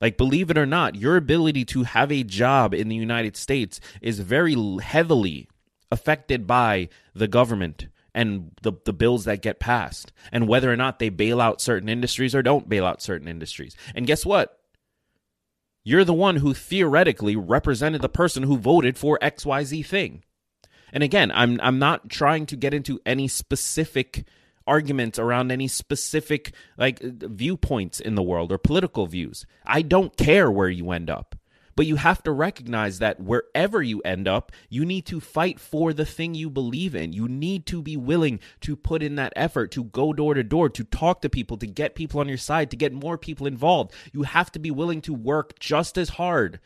Like, 0.00 0.16
believe 0.16 0.50
it 0.50 0.56
or 0.56 0.66
not, 0.66 0.94
your 0.94 1.16
ability 1.16 1.64
to 1.66 1.82
have 1.82 2.10
a 2.10 2.22
job 2.22 2.72
in 2.72 2.88
the 2.88 2.96
United 2.96 3.36
States 3.36 3.80
is 4.00 4.20
very 4.20 4.56
heavily 4.80 5.48
affected 5.90 6.46
by 6.46 6.88
the 7.14 7.28
government 7.28 7.88
and 8.14 8.52
the, 8.62 8.72
the 8.84 8.92
bills 8.92 9.24
that 9.24 9.42
get 9.42 9.60
passed 9.60 10.12
and 10.32 10.48
whether 10.48 10.72
or 10.72 10.76
not 10.76 10.98
they 10.98 11.08
bail 11.08 11.40
out 11.40 11.60
certain 11.60 11.88
industries 11.88 12.34
or 12.34 12.42
don't 12.42 12.68
bail 12.68 12.86
out 12.86 13.02
certain 13.02 13.28
industries. 13.28 13.76
And 13.94 14.06
guess 14.06 14.24
what? 14.24 14.59
You're 15.90 16.04
the 16.04 16.14
one 16.14 16.36
who 16.36 16.54
theoretically 16.54 17.34
represented 17.34 18.00
the 18.00 18.08
person 18.08 18.44
who 18.44 18.56
voted 18.56 18.96
for 18.96 19.18
XYZ 19.20 19.84
thing. 19.84 20.22
And 20.92 21.02
again, 21.02 21.32
I'm 21.34 21.58
I'm 21.60 21.80
not 21.80 22.08
trying 22.08 22.46
to 22.46 22.54
get 22.54 22.72
into 22.72 23.00
any 23.04 23.26
specific 23.26 24.24
arguments 24.68 25.18
around 25.18 25.50
any 25.50 25.66
specific 25.66 26.52
like 26.78 27.00
viewpoints 27.02 27.98
in 27.98 28.14
the 28.14 28.22
world 28.22 28.52
or 28.52 28.58
political 28.58 29.08
views. 29.08 29.46
I 29.66 29.82
don't 29.82 30.16
care 30.16 30.48
where 30.48 30.68
you 30.68 30.92
end 30.92 31.10
up. 31.10 31.34
But 31.80 31.86
you 31.86 31.96
have 31.96 32.22
to 32.24 32.30
recognize 32.32 32.98
that 32.98 33.20
wherever 33.20 33.82
you 33.82 34.02
end 34.02 34.28
up, 34.28 34.52
you 34.68 34.84
need 34.84 35.06
to 35.06 35.18
fight 35.18 35.58
for 35.58 35.94
the 35.94 36.04
thing 36.04 36.34
you 36.34 36.50
believe 36.50 36.94
in. 36.94 37.14
You 37.14 37.26
need 37.26 37.64
to 37.68 37.80
be 37.80 37.96
willing 37.96 38.38
to 38.60 38.76
put 38.76 39.02
in 39.02 39.14
that 39.14 39.32
effort 39.34 39.70
to 39.70 39.84
go 39.84 40.12
door 40.12 40.34
to 40.34 40.42
door, 40.42 40.68
to 40.68 40.84
talk 40.84 41.22
to 41.22 41.30
people, 41.30 41.56
to 41.56 41.66
get 41.66 41.94
people 41.94 42.20
on 42.20 42.28
your 42.28 42.36
side, 42.36 42.70
to 42.72 42.76
get 42.76 42.92
more 42.92 43.16
people 43.16 43.46
involved. 43.46 43.94
You 44.12 44.24
have 44.24 44.52
to 44.52 44.58
be 44.58 44.70
willing 44.70 45.00
to 45.00 45.14
work 45.14 45.58
just 45.58 45.96
as 45.96 46.10
hard 46.10 46.60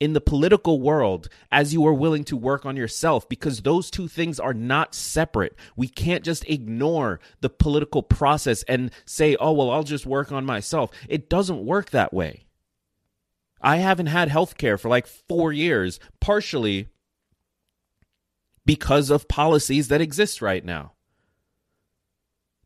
in 0.00 0.14
the 0.14 0.20
political 0.22 0.80
world 0.80 1.28
as 1.52 1.74
you 1.74 1.86
are 1.86 1.92
willing 1.92 2.24
to 2.24 2.34
work 2.34 2.64
on 2.64 2.74
yourself 2.74 3.28
because 3.28 3.60
those 3.60 3.90
two 3.90 4.08
things 4.08 4.40
are 4.40 4.54
not 4.54 4.94
separate. 4.94 5.54
We 5.76 5.88
can't 5.88 6.24
just 6.24 6.48
ignore 6.48 7.20
the 7.42 7.50
political 7.50 8.02
process 8.02 8.62
and 8.62 8.92
say, 9.04 9.36
oh, 9.36 9.52
well, 9.52 9.70
I'll 9.70 9.82
just 9.82 10.06
work 10.06 10.32
on 10.32 10.46
myself. 10.46 10.90
It 11.06 11.28
doesn't 11.28 11.66
work 11.66 11.90
that 11.90 12.14
way. 12.14 12.46
I 13.64 13.78
haven't 13.78 14.06
had 14.06 14.28
health 14.28 14.58
care 14.58 14.76
for 14.76 14.90
like 14.90 15.06
four 15.06 15.52
years, 15.52 15.98
partially 16.20 16.88
because 18.66 19.10
of 19.10 19.26
policies 19.26 19.88
that 19.88 20.02
exist 20.02 20.42
right 20.42 20.64
now. 20.64 20.93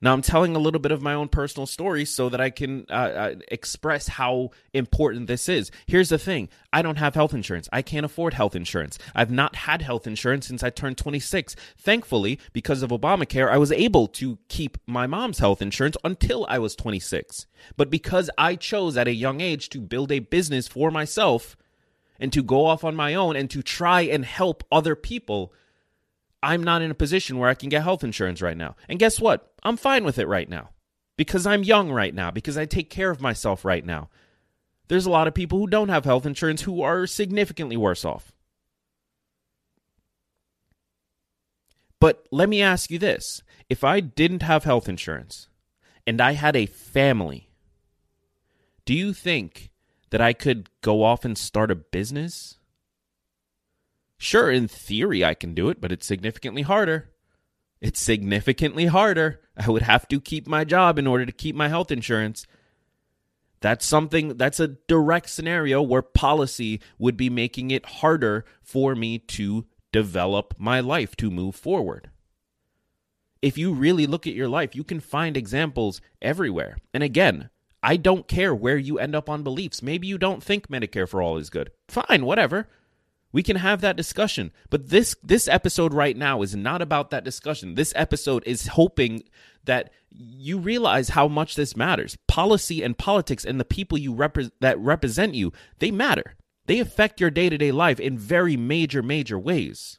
Now, 0.01 0.13
I'm 0.13 0.23
telling 0.23 0.55
a 0.55 0.61
little 0.61 0.81
bit 0.81 0.93
of 0.93 1.03
my 1.03 1.15
own 1.15 1.29
personal 1.29 1.67
story 1.67 2.05
so 2.05 2.29
that 2.29 2.41
I 2.41 2.51
can 2.51 2.87
uh, 2.89 2.93
uh, 2.93 3.35
express 3.49 4.09
how 4.09 4.51
important 4.73 5.27
this 5.27 5.49
is. 5.49 5.71
Here's 5.87 6.09
the 6.09 6.19
thing 6.19 6.49
I 6.73 6.83
don't 6.83 6.99
have 6.99 7.15
health 7.15 7.35
insurance. 7.35 7.69
I 7.73 7.83
can't 7.83 8.07
afford 8.07 8.35
health 8.35 8.55
insurance. 8.55 8.99
I've 9.15 9.31
not 9.31 9.57
had 9.57 9.83
health 9.83 10.07
insurance 10.07 10.47
since 10.47 10.63
I 10.63 10.71
turned 10.71 10.99
26. 10.99 11.57
Thankfully, 11.77 12.39
because 12.53 12.83
of 12.83 12.91
Obamacare, 12.91 13.51
I 13.51 13.59
was 13.59 13.73
able 13.73 14.07
to 14.09 14.39
keep 14.49 14.79
my 14.87 15.07
mom's 15.07 15.39
health 15.39 15.61
insurance 15.61 15.97
until 16.05 16.47
I 16.49 16.59
was 16.59 16.77
26. 16.77 17.47
But 17.77 17.91
because 17.91 18.31
I 18.39 18.55
chose 18.55 18.97
at 18.97 19.09
a 19.09 19.13
young 19.13 19.41
age 19.41 19.69
to 19.71 19.81
build 19.81 20.13
a 20.13 20.21
business 20.21 20.69
for 20.69 20.91
myself 20.91 21.57
and 22.21 22.33
to 22.33 22.43
go 22.43 22.67
off 22.67 22.85
on 22.85 22.97
my 22.97 23.15
own 23.15 23.37
and 23.37 23.51
to 23.51 23.63
try 23.63 24.03
and 24.03 24.25
help 24.25 24.65
other 24.71 24.95
people, 24.95 25.53
I'm 26.43 26.63
not 26.63 26.83
in 26.83 26.91
a 26.91 26.95
position 26.95 27.39
where 27.39 27.49
I 27.49 27.55
can 27.55 27.69
get 27.69 27.83
health 27.83 28.05
insurance 28.05 28.41
right 28.41 28.57
now. 28.57 28.77
And 28.89 28.99
guess 28.99 29.21
what? 29.21 29.53
I'm 29.63 29.77
fine 29.77 30.05
with 30.05 30.19
it 30.19 30.29
right 30.29 30.49
now 30.49 30.71
because 31.17 31.47
I'm 31.47 31.65
young 31.65 31.91
right 31.91 32.15
now, 32.15 32.31
because 32.31 32.57
I 32.57 32.65
take 32.65 32.91
care 32.91 33.11
of 33.11 33.21
myself 33.21 33.65
right 33.65 33.85
now. 33.85 34.09
There's 34.87 35.07
a 35.07 35.11
lot 35.11 35.27
of 35.27 35.35
people 35.35 35.59
who 35.59 35.67
don't 35.67 35.91
have 35.91 36.05
health 36.05 36.25
insurance 36.25 36.63
who 36.63 36.81
are 36.81 37.07
significantly 37.07 37.77
worse 37.77 38.05
off. 38.05 38.33
But 42.01 42.27
let 42.31 42.49
me 42.49 42.63
ask 42.63 42.91
you 42.91 42.99
this 42.99 43.43
if 43.69 43.85
I 43.85 44.01
didn't 44.01 44.43
have 44.43 44.65
health 44.65 44.89
insurance 44.89 45.49
and 46.07 46.21
I 46.21 46.33
had 46.33 46.57
a 46.57 46.67
family, 46.67 47.51
do 48.85 48.95
you 48.95 49.13
think 49.13 49.71
that 50.11 50.21
I 50.21 50.33
could 50.33 50.71
go 50.81 51.03
off 51.03 51.25
and 51.25 51.37
start 51.37 51.71
a 51.71 51.75
business? 51.75 52.58
Sure, 54.19 54.51
in 54.51 54.67
theory, 54.67 55.25
I 55.25 55.35
can 55.35 55.55
do 55.55 55.69
it, 55.69 55.81
but 55.81 55.93
it's 55.93 56.07
significantly 56.07 56.63
harder. 56.63 57.11
It's 57.81 58.01
significantly 58.01 58.87
harder. 58.87 59.41
I 59.57 59.71
would 59.71 59.83
have 59.83 60.09
to 60.09 60.21
keep 60.21 60.49
my 60.49 60.65
job 60.65 60.99
in 60.99 61.07
order 61.07 61.25
to 61.25 61.33
keep 61.33 61.55
my 61.55 61.69
health 61.69 61.93
insurance. 61.93 62.47
That's 63.61 63.87
something, 63.87 64.37
that's 64.37 64.61
a 64.61 64.77
direct 64.89 65.31
scenario 65.31 65.83
where 65.83 66.03
policy 66.03 66.81
would 66.99 67.17
be 67.17 67.31
making 67.31 67.71
it 67.71 67.87
harder 67.87 68.45
for 68.63 68.95
me 68.95 69.19
to 69.19 69.67
develop 69.93 70.55
my 70.59 70.81
life, 70.81 71.17
to 71.17 71.31
move 71.31 71.55
forward. 71.55 72.11
If 73.41 73.57
you 73.57 73.73
really 73.73 74.07
look 74.07 74.27
at 74.27 74.35
your 74.35 74.49
life, 74.49 74.75
you 74.75 74.83
can 74.83 75.01
find 75.01 75.37
examples 75.37 76.01
everywhere. 76.21 76.79
And 76.93 77.05
again, 77.05 77.51
I 77.83 77.97
don't 77.97 78.27
care 78.27 78.55
where 78.55 78.77
you 78.77 78.99
end 78.99 79.15
up 79.15 79.29
on 79.29 79.45
beliefs. 79.45 79.83
Maybe 79.83 80.09
you 80.09 80.19
don't 80.19 80.43
think 80.43 80.69
Medicare 80.69 81.09
for 81.09 81.23
all 81.23 81.37
is 81.37 81.51
good. 81.51 81.71
Fine, 81.89 82.25
whatever. 82.25 82.69
We 83.33 83.43
can 83.43 83.57
have 83.57 83.81
that 83.81 83.97
discussion. 83.97 84.53
But 84.71 84.89
this 84.89 85.15
this 85.23 85.49
episode 85.49 85.93
right 85.93 86.17
now 86.17 86.43
is 86.43 86.57
not 86.57 86.81
about 86.81 87.11
that 87.11 87.25
discussion. 87.25 87.75
This 87.75 87.93
episode 87.95 88.43
is 88.47 88.69
hoping 88.69 89.25
that 89.65 89.91
you 90.11 90.59
realize 90.59 91.11
how 91.11 91.29
much 91.29 91.55
this 91.55 91.77
matters. 91.77 92.17
Policy 92.27 92.83
and 92.83 92.97
politics 92.97 93.45
and 93.45 93.61
the 93.61 93.65
people 93.65 93.99
you 93.99 94.15
repre- 94.15 94.51
that 94.61 94.79
represent 94.79 95.35
you, 95.35 95.53
they 95.79 95.91
matter. 95.91 96.37
They 96.67 96.81
affect 96.81 97.21
your 97.21 97.31
day-to-day 97.31 97.73
life 97.73 98.01
in 98.01 98.19
very 98.19 98.57
major 98.57 99.03
major 99.03 99.39
ways. 99.39 99.99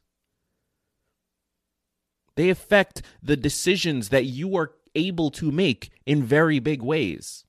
They 2.36 2.50
affect 2.50 3.02
the 3.22 3.38
decisions 3.38 4.10
that 4.10 4.26
you 4.26 4.56
are 4.56 4.72
able 4.96 5.30
to 5.32 5.52
make 5.52 5.92
in 6.06 6.24
very 6.24 6.60
big 6.60 6.82
ways. 6.82 7.46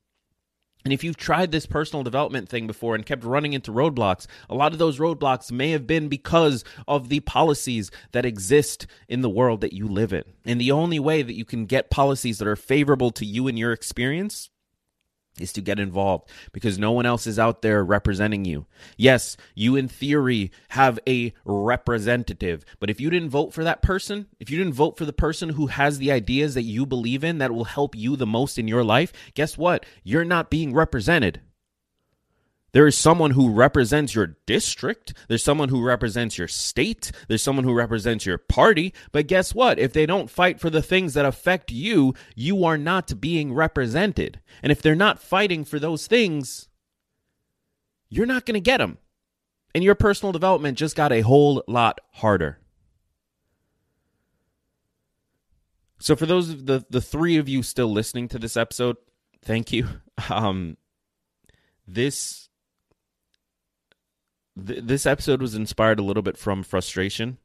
And 0.84 0.92
if 0.92 1.04
you've 1.04 1.16
tried 1.16 1.50
this 1.50 1.66
personal 1.66 2.02
development 2.02 2.48
thing 2.48 2.66
before 2.66 2.94
and 2.94 3.04
kept 3.04 3.24
running 3.24 3.52
into 3.52 3.72
roadblocks, 3.72 4.26
a 4.48 4.54
lot 4.54 4.72
of 4.72 4.78
those 4.78 4.98
roadblocks 4.98 5.52
may 5.52 5.70
have 5.70 5.86
been 5.86 6.08
because 6.08 6.64
of 6.88 7.08
the 7.08 7.20
policies 7.20 7.90
that 8.12 8.24
exist 8.24 8.86
in 9.08 9.20
the 9.20 9.30
world 9.30 9.60
that 9.60 9.72
you 9.72 9.86
live 9.86 10.12
in. 10.12 10.24
And 10.44 10.60
the 10.60 10.72
only 10.72 10.98
way 10.98 11.22
that 11.22 11.34
you 11.34 11.44
can 11.44 11.66
get 11.66 11.90
policies 11.90 12.38
that 12.38 12.48
are 12.48 12.56
favorable 12.56 13.10
to 13.12 13.24
you 13.24 13.48
and 13.48 13.58
your 13.58 13.72
experience 13.72 14.50
is 15.38 15.52
to 15.54 15.60
get 15.60 15.78
involved 15.78 16.28
because 16.52 16.78
no 16.78 16.92
one 16.92 17.06
else 17.06 17.26
is 17.26 17.38
out 17.38 17.62
there 17.62 17.84
representing 17.84 18.44
you. 18.44 18.66
Yes, 18.96 19.36
you 19.54 19.76
in 19.76 19.88
theory 19.88 20.50
have 20.70 20.98
a 21.06 21.32
representative, 21.44 22.64
but 22.78 22.90
if 22.90 23.00
you 23.00 23.10
didn't 23.10 23.30
vote 23.30 23.52
for 23.52 23.64
that 23.64 23.82
person, 23.82 24.26
if 24.38 24.50
you 24.50 24.58
didn't 24.58 24.74
vote 24.74 24.98
for 24.98 25.04
the 25.04 25.12
person 25.12 25.50
who 25.50 25.68
has 25.68 25.98
the 25.98 26.12
ideas 26.12 26.54
that 26.54 26.62
you 26.62 26.86
believe 26.86 27.24
in 27.24 27.38
that 27.38 27.52
will 27.52 27.64
help 27.64 27.94
you 27.94 28.16
the 28.16 28.26
most 28.26 28.58
in 28.58 28.68
your 28.68 28.84
life, 28.84 29.12
guess 29.34 29.56
what? 29.56 29.86
You're 30.02 30.24
not 30.24 30.50
being 30.50 30.72
represented. 30.72 31.40
There 32.72 32.86
is 32.86 32.96
someone 32.96 33.32
who 33.32 33.50
represents 33.50 34.14
your 34.14 34.36
district. 34.46 35.14
There's 35.28 35.42
someone 35.42 35.68
who 35.68 35.82
represents 35.82 36.38
your 36.38 36.48
state. 36.48 37.10
There's 37.28 37.42
someone 37.42 37.64
who 37.64 37.74
represents 37.74 38.26
your 38.26 38.38
party. 38.38 38.94
But 39.12 39.26
guess 39.26 39.54
what? 39.54 39.78
If 39.78 39.92
they 39.92 40.06
don't 40.06 40.30
fight 40.30 40.60
for 40.60 40.70
the 40.70 40.82
things 40.82 41.14
that 41.14 41.24
affect 41.24 41.72
you, 41.72 42.14
you 42.34 42.64
are 42.64 42.78
not 42.78 43.20
being 43.20 43.52
represented. 43.52 44.40
And 44.62 44.70
if 44.70 44.82
they're 44.82 44.94
not 44.94 45.18
fighting 45.20 45.64
for 45.64 45.78
those 45.78 46.06
things, 46.06 46.68
you're 48.08 48.26
not 48.26 48.46
going 48.46 48.54
to 48.54 48.60
get 48.60 48.78
them. 48.78 48.98
And 49.74 49.84
your 49.84 49.94
personal 49.94 50.32
development 50.32 50.78
just 50.78 50.96
got 50.96 51.12
a 51.12 51.20
whole 51.20 51.62
lot 51.66 52.00
harder. 52.12 52.58
So 56.00 56.16
for 56.16 56.26
those 56.26 56.48
of 56.48 56.66
the 56.66 56.84
the 56.88 57.02
three 57.02 57.36
of 57.36 57.48
you 57.48 57.62
still 57.62 57.92
listening 57.92 58.26
to 58.28 58.38
this 58.38 58.56
episode, 58.56 58.96
thank 59.42 59.72
you. 59.72 59.86
Um 60.28 60.76
this 61.86 62.49
th- 64.66 64.84
this 64.84 65.06
episode 65.06 65.40
was 65.40 65.54
inspired 65.54 65.98
a 65.98 66.04
little 66.04 66.22
bit 66.22 66.36
from 66.36 66.62
frustration 66.62 67.38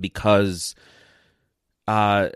because 0.00 0.74
uh 1.86 2.28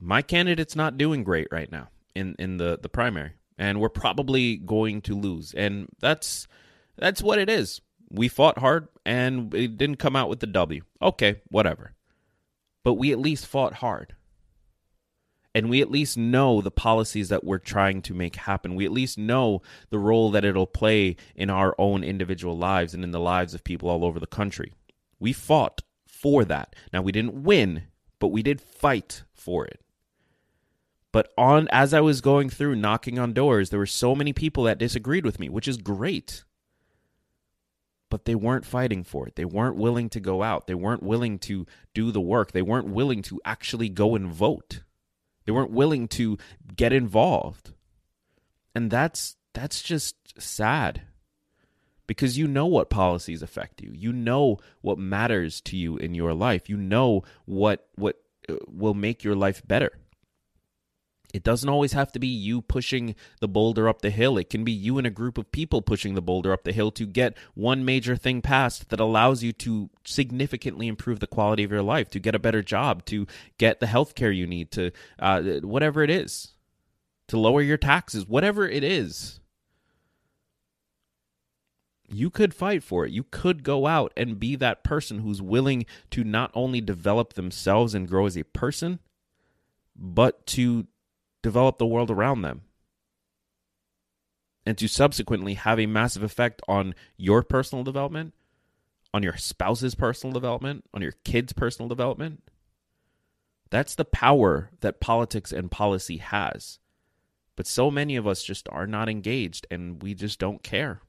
my 0.00 0.22
candidate's 0.22 0.76
not 0.76 0.98
doing 0.98 1.22
great 1.24 1.48
right 1.50 1.70
now 1.70 1.88
in 2.14 2.34
in 2.38 2.56
the 2.56 2.78
the 2.80 2.88
primary 2.88 3.32
and 3.58 3.78
we're 3.78 3.90
probably 3.90 4.56
going 4.56 5.02
to 5.02 5.14
lose. 5.14 5.52
And 5.52 5.88
that's 6.00 6.48
that's 6.96 7.22
what 7.22 7.38
it 7.38 7.50
is. 7.50 7.80
We 8.10 8.26
fought 8.28 8.58
hard 8.58 8.88
and 9.04 9.54
it 9.54 9.76
didn't 9.76 9.98
come 9.98 10.16
out 10.16 10.28
with 10.28 10.40
the 10.40 10.46
w. 10.46 10.82
Okay 11.00 11.42
whatever. 11.48 11.94
But 12.82 12.94
we 12.94 13.12
at 13.12 13.18
least 13.18 13.46
fought 13.46 13.74
hard. 13.74 14.14
And 15.54 15.68
we 15.68 15.82
at 15.82 15.90
least 15.90 16.16
know 16.16 16.60
the 16.60 16.70
policies 16.70 17.28
that 17.28 17.42
we're 17.42 17.58
trying 17.58 18.02
to 18.02 18.14
make 18.14 18.36
happen. 18.36 18.76
We 18.76 18.84
at 18.84 18.92
least 18.92 19.18
know 19.18 19.62
the 19.90 19.98
role 19.98 20.30
that 20.30 20.44
it'll 20.44 20.66
play 20.66 21.16
in 21.34 21.50
our 21.50 21.74
own 21.76 22.04
individual 22.04 22.56
lives 22.56 22.94
and 22.94 23.02
in 23.02 23.10
the 23.10 23.18
lives 23.18 23.52
of 23.52 23.64
people 23.64 23.88
all 23.88 24.04
over 24.04 24.20
the 24.20 24.26
country. 24.26 24.72
We 25.18 25.32
fought 25.32 25.82
for 26.06 26.44
that. 26.44 26.76
Now, 26.92 27.02
we 27.02 27.10
didn't 27.10 27.42
win, 27.42 27.84
but 28.20 28.28
we 28.28 28.42
did 28.42 28.60
fight 28.60 29.24
for 29.32 29.66
it. 29.66 29.80
But 31.12 31.32
on 31.36 31.66
as 31.72 31.92
I 31.92 32.00
was 32.00 32.20
going 32.20 32.50
through 32.50 32.76
knocking 32.76 33.18
on 33.18 33.32
doors, 33.32 33.70
there 33.70 33.80
were 33.80 33.86
so 33.86 34.14
many 34.14 34.32
people 34.32 34.64
that 34.64 34.78
disagreed 34.78 35.24
with 35.24 35.40
me, 35.40 35.48
which 35.48 35.66
is 35.66 35.76
great 35.76 36.44
but 38.10 38.24
they 38.24 38.34
weren't 38.34 38.66
fighting 38.66 39.04
for 39.04 39.26
it. 39.26 39.36
They 39.36 39.44
weren't 39.44 39.76
willing 39.76 40.10
to 40.10 40.20
go 40.20 40.42
out. 40.42 40.66
They 40.66 40.74
weren't 40.74 41.02
willing 41.02 41.38
to 41.40 41.64
do 41.94 42.10
the 42.10 42.20
work. 42.20 42.52
They 42.52 42.60
weren't 42.60 42.88
willing 42.88 43.22
to 43.22 43.40
actually 43.44 43.88
go 43.88 44.16
and 44.16 44.26
vote. 44.26 44.82
They 45.44 45.52
weren't 45.52 45.70
willing 45.70 46.08
to 46.08 46.38
get 46.76 46.92
involved. 46.92 47.72
And 48.74 48.90
that's 48.90 49.36
that's 49.52 49.82
just 49.82 50.16
sad. 50.40 51.02
Because 52.06 52.36
you 52.36 52.48
know 52.48 52.66
what 52.66 52.90
policies 52.90 53.42
affect 53.42 53.80
you. 53.80 53.92
You 53.94 54.12
know 54.12 54.58
what 54.80 54.98
matters 54.98 55.60
to 55.62 55.76
you 55.76 55.96
in 55.96 56.14
your 56.14 56.34
life. 56.34 56.68
You 56.68 56.76
know 56.76 57.22
what 57.44 57.86
what 57.94 58.20
uh, 58.48 58.56
will 58.66 58.94
make 58.94 59.22
your 59.22 59.36
life 59.36 59.62
better. 59.66 59.92
It 61.32 61.44
doesn't 61.44 61.68
always 61.68 61.92
have 61.92 62.10
to 62.12 62.18
be 62.18 62.26
you 62.26 62.60
pushing 62.60 63.14
the 63.40 63.48
boulder 63.48 63.88
up 63.88 64.02
the 64.02 64.10
hill. 64.10 64.36
It 64.38 64.50
can 64.50 64.64
be 64.64 64.72
you 64.72 64.98
and 64.98 65.06
a 65.06 65.10
group 65.10 65.38
of 65.38 65.52
people 65.52 65.80
pushing 65.80 66.14
the 66.14 66.22
boulder 66.22 66.52
up 66.52 66.64
the 66.64 66.72
hill 66.72 66.90
to 66.92 67.06
get 67.06 67.36
one 67.54 67.84
major 67.84 68.16
thing 68.16 68.42
passed 68.42 68.88
that 68.90 69.00
allows 69.00 69.42
you 69.42 69.52
to 69.54 69.90
significantly 70.04 70.88
improve 70.88 71.20
the 71.20 71.26
quality 71.26 71.62
of 71.62 71.70
your 71.70 71.82
life, 71.82 72.10
to 72.10 72.18
get 72.18 72.34
a 72.34 72.40
better 72.40 72.62
job, 72.62 73.04
to 73.06 73.26
get 73.58 73.80
the 73.80 73.86
health 73.86 74.14
care 74.14 74.32
you 74.32 74.46
need, 74.46 74.70
to 74.72 74.90
uh, 75.18 75.42
whatever 75.62 76.02
it 76.02 76.10
is, 76.10 76.54
to 77.28 77.38
lower 77.38 77.62
your 77.62 77.78
taxes, 77.78 78.26
whatever 78.26 78.68
it 78.68 78.82
is. 78.82 79.38
You 82.12 82.28
could 82.28 82.52
fight 82.52 82.82
for 82.82 83.06
it. 83.06 83.12
You 83.12 83.22
could 83.22 83.62
go 83.62 83.86
out 83.86 84.12
and 84.16 84.40
be 84.40 84.56
that 84.56 84.82
person 84.82 85.20
who's 85.20 85.40
willing 85.40 85.86
to 86.10 86.24
not 86.24 86.50
only 86.54 86.80
develop 86.80 87.34
themselves 87.34 87.94
and 87.94 88.08
grow 88.08 88.26
as 88.26 88.36
a 88.36 88.42
person, 88.42 88.98
but 89.94 90.44
to 90.46 90.88
develop 91.42 91.78
the 91.78 91.86
world 91.86 92.10
around 92.10 92.42
them 92.42 92.62
and 94.66 94.76
to 94.78 94.88
subsequently 94.88 95.54
have 95.54 95.80
a 95.80 95.86
massive 95.86 96.22
effect 96.22 96.62
on 96.68 96.94
your 97.16 97.42
personal 97.42 97.82
development, 97.84 98.34
on 99.12 99.22
your 99.22 99.36
spouse's 99.36 99.94
personal 99.94 100.32
development, 100.32 100.84
on 100.92 101.02
your 101.02 101.14
kids' 101.24 101.52
personal 101.52 101.88
development. 101.88 102.42
That's 103.70 103.94
the 103.94 104.04
power 104.04 104.70
that 104.80 105.00
politics 105.00 105.52
and 105.52 105.70
policy 105.70 106.18
has. 106.18 106.78
But 107.56 107.66
so 107.66 107.90
many 107.90 108.16
of 108.16 108.26
us 108.26 108.42
just 108.42 108.68
are 108.70 108.86
not 108.86 109.08
engaged 109.08 109.66
and 109.70 110.02
we 110.02 110.14
just 110.14 110.38
don't 110.38 110.62
care. 110.62 111.00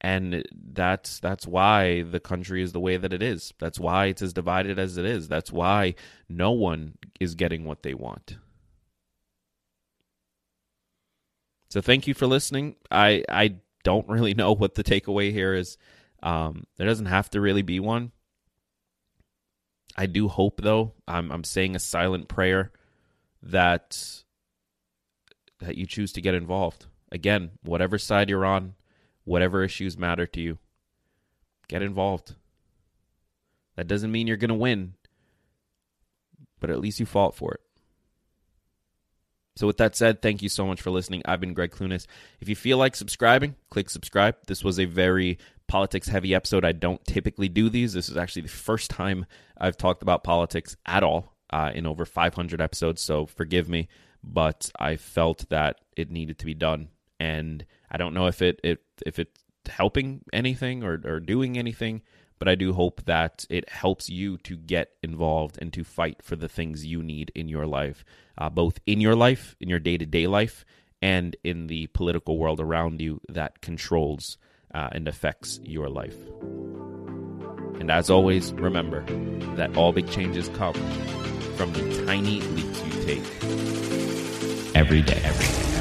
And 0.00 0.44
that's 0.52 1.20
that's 1.20 1.46
why 1.46 2.02
the 2.02 2.20
country 2.20 2.62
is 2.62 2.72
the 2.72 2.80
way 2.80 2.96
that 2.96 3.12
it 3.12 3.22
is. 3.22 3.52
That's 3.58 3.78
why 3.78 4.06
it's 4.06 4.22
as 4.22 4.32
divided 4.32 4.78
as 4.78 4.96
it 4.96 5.04
is. 5.04 5.28
That's 5.28 5.52
why 5.52 5.94
no 6.28 6.52
one 6.52 6.96
is 7.20 7.34
getting 7.34 7.64
what 7.64 7.82
they 7.82 7.92
want. 7.92 8.38
So 11.70 11.80
thank 11.80 12.06
you 12.06 12.14
for 12.14 12.26
listening. 12.26 12.76
I 12.90 13.24
I 13.28 13.56
don't 13.84 14.08
really 14.08 14.34
know 14.34 14.52
what 14.52 14.74
the 14.74 14.84
takeaway 14.84 15.32
here 15.32 15.54
is. 15.54 15.78
Um, 16.22 16.66
there 16.76 16.86
doesn't 16.86 17.06
have 17.06 17.30
to 17.30 17.40
really 17.40 17.62
be 17.62 17.80
one. 17.80 18.12
I 19.96 20.06
do 20.06 20.28
hope 20.28 20.60
though. 20.62 20.94
I'm 21.06 21.30
I'm 21.30 21.44
saying 21.44 21.76
a 21.76 21.80
silent 21.80 22.28
prayer 22.28 22.72
that 23.42 24.22
that 25.60 25.76
you 25.76 25.86
choose 25.86 26.12
to 26.12 26.20
get 26.20 26.34
involved. 26.34 26.86
Again, 27.12 27.50
whatever 27.62 27.98
side 27.98 28.28
you're 28.28 28.44
on, 28.44 28.74
whatever 29.24 29.62
issues 29.62 29.96
matter 29.96 30.26
to 30.26 30.40
you, 30.40 30.58
get 31.68 31.82
involved. 31.82 32.34
That 33.76 33.86
doesn't 33.86 34.12
mean 34.12 34.26
you're 34.26 34.36
going 34.36 34.48
to 34.48 34.54
win, 34.54 34.94
but 36.60 36.70
at 36.70 36.80
least 36.80 37.00
you 37.00 37.06
fought 37.06 37.34
for 37.34 37.54
it. 37.54 37.60
So, 39.56 39.66
with 39.66 39.78
that 39.78 39.96
said, 39.96 40.22
thank 40.22 40.42
you 40.42 40.48
so 40.48 40.66
much 40.66 40.80
for 40.80 40.90
listening. 40.90 41.22
I've 41.24 41.40
been 41.40 41.54
Greg 41.54 41.72
Clunis. 41.72 42.06
If 42.40 42.48
you 42.48 42.56
feel 42.56 42.78
like 42.78 42.96
subscribing, 42.96 43.56
click 43.70 43.90
subscribe. 43.90 44.36
This 44.46 44.64
was 44.64 44.78
a 44.78 44.84
very 44.84 45.38
politics 45.66 46.08
heavy 46.08 46.34
episode. 46.34 46.64
I 46.64 46.72
don't 46.72 47.04
typically 47.04 47.48
do 47.48 47.68
these. 47.68 47.92
This 47.92 48.08
is 48.08 48.16
actually 48.16 48.42
the 48.42 48.48
first 48.48 48.90
time 48.90 49.26
I've 49.58 49.76
talked 49.76 50.02
about 50.02 50.24
politics 50.24 50.76
at 50.86 51.02
all 51.02 51.36
uh, 51.50 51.72
in 51.74 51.86
over 51.86 52.04
500 52.04 52.60
episodes. 52.60 53.02
So, 53.02 53.26
forgive 53.26 53.68
me, 53.68 53.88
but 54.22 54.70
I 54.78 54.96
felt 54.96 55.48
that 55.50 55.80
it 55.96 56.10
needed 56.10 56.38
to 56.38 56.46
be 56.46 56.54
done. 56.54 56.88
And 57.18 57.66
I 57.90 57.96
don't 57.96 58.14
know 58.14 58.26
if 58.26 58.40
it, 58.42 58.60
it 58.64 58.82
if 59.04 59.18
it's 59.18 59.40
helping 59.66 60.22
anything 60.32 60.82
or, 60.84 61.00
or 61.04 61.20
doing 61.20 61.58
anything, 61.58 62.02
but 62.40 62.48
I 62.48 62.56
do 62.56 62.72
hope 62.72 63.04
that 63.04 63.44
it 63.48 63.68
helps 63.68 64.08
you 64.08 64.38
to 64.38 64.56
get 64.56 64.92
involved 65.02 65.58
and 65.60 65.72
to 65.74 65.84
fight 65.84 66.22
for 66.22 66.34
the 66.34 66.48
things 66.48 66.84
you 66.84 67.02
need 67.02 67.30
in 67.34 67.48
your 67.48 67.66
life, 67.66 68.04
uh, 68.36 68.48
both 68.48 68.80
in 68.86 69.00
your 69.00 69.14
life, 69.14 69.54
in 69.60 69.68
your 69.68 69.78
day 69.78 69.98
to 69.98 70.06
day 70.06 70.26
life, 70.26 70.64
and 71.02 71.36
in 71.44 71.68
the 71.68 71.86
political 71.88 72.38
world 72.38 72.58
around 72.58 73.00
you 73.00 73.20
that 73.28 73.60
controls 73.60 74.38
uh, 74.74 74.88
and 74.90 75.06
affects 75.06 75.60
your 75.62 75.88
life. 75.88 76.16
And 77.78 77.90
as 77.90 78.10
always, 78.10 78.52
remember 78.54 79.04
that 79.56 79.76
all 79.76 79.92
big 79.92 80.10
changes 80.10 80.48
come 80.50 80.74
from 81.56 81.72
the 81.74 82.06
tiny 82.06 82.40
leaps 82.40 82.82
you 82.84 83.04
take 83.04 84.74
every 84.74 85.02
day. 85.02 85.20
Every 85.24 85.46
day. 85.46 85.79